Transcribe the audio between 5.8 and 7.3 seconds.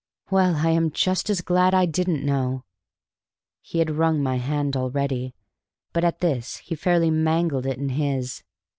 but at this he fairly